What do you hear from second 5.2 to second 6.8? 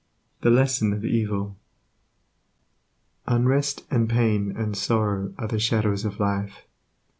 are the shadows of life.